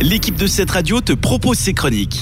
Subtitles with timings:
[0.00, 2.20] l'équipe de cette radio te propose ses chroniques.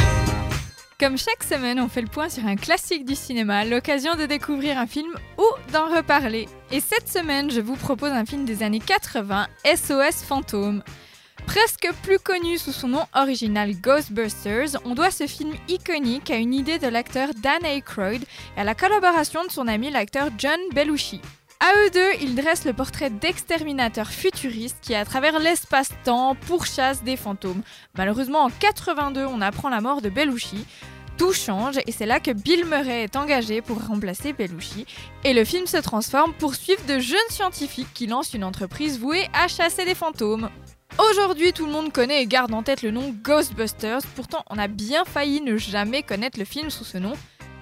[0.98, 4.78] Comme chaque semaine, on fait le point sur un classique du cinéma, l'occasion de découvrir
[4.78, 6.48] un film ou d'en reparler.
[6.72, 10.82] Et cette semaine, je vous propose un film des années 80, SOS Fantôme.
[11.46, 16.52] Presque plus connu sous son nom original Ghostbusters, on doit ce film iconique à une
[16.52, 18.24] idée de l'acteur Dan Aykroyd
[18.56, 21.20] et à la collaboration de son ami l'acteur John Belushi.
[21.60, 27.16] À eux deux, ils dressent le portrait d'exterminateurs futuristes qui, à travers l'espace-temps, pourchassent des
[27.16, 27.62] fantômes.
[27.96, 30.64] Malheureusement, en 82, on apprend la mort de Belushi.
[31.16, 34.86] Tout change et c'est là que Bill Murray est engagé pour remplacer Belushi.
[35.24, 39.26] Et le film se transforme pour suivre de jeunes scientifiques qui lancent une entreprise vouée
[39.32, 40.50] à chasser des fantômes.
[41.10, 44.68] Aujourd'hui, tout le monde connaît et garde en tête le nom Ghostbusters, pourtant on a
[44.68, 47.14] bien failli ne jamais connaître le film sous ce nom.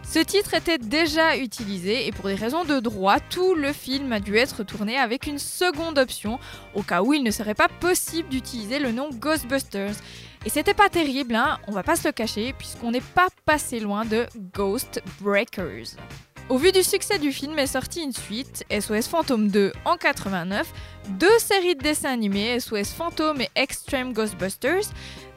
[0.09, 4.21] Ce titre était déjà utilisé et pour des raisons de droit, tout le film a
[4.21, 6.39] dû être tourné avec une seconde option
[6.75, 9.97] au cas où il ne serait pas possible d'utiliser le nom Ghostbusters.
[10.47, 13.81] Et c'était pas terrible, hein, on va pas se le cacher, puisqu'on n'est pas passé
[13.81, 15.97] loin de Ghost Breakers.
[16.49, 20.73] Au vu du succès du film est sortie une suite, SOS Phantom 2 en 89,
[21.19, 24.85] deux séries de dessins animés, SOS Phantom et Extreme Ghostbusters,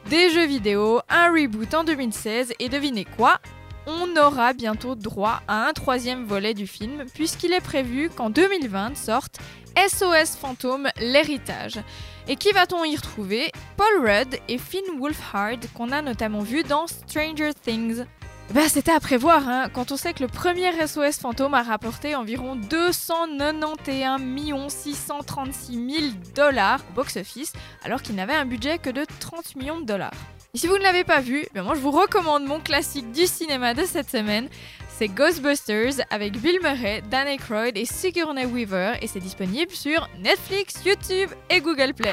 [0.08, 3.40] des jeux vidéo, un reboot en 2016 et devinez quoi?
[3.86, 8.96] On aura bientôt droit à un troisième volet du film, puisqu'il est prévu qu'en 2020
[8.96, 9.38] sorte
[9.76, 11.80] SOS Fantôme l'héritage.
[12.28, 13.50] Et qui va-t-on y retrouver?
[13.76, 18.04] Paul Rudd et Finn Wolfhard, qu'on a notamment vu dans Stranger Things.
[18.52, 22.16] Bah, c'était à prévoir, hein, quand on sait que le premier SOS Fantôme a rapporté
[22.16, 25.86] environ 291 636 000
[26.34, 27.52] dollars au box-office,
[27.84, 30.10] alors qu'il n'avait un budget que de 30 millions de dollars.
[30.52, 33.26] Et si vous ne l'avez pas vu, ben moi je vous recommande mon classique du
[33.26, 34.48] cinéma de cette semaine.
[34.88, 40.74] C'est Ghostbusters avec Bill Murray, Dan Aykroyd et Sigourney Weaver et c'est disponible sur Netflix,
[40.84, 42.12] YouTube et Google Play.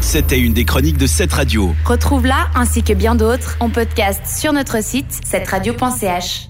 [0.00, 1.72] C'était une des chroniques de cette radio.
[1.84, 6.48] Retrouve-la ainsi que bien d'autres en podcast sur notre site cette radio.ch.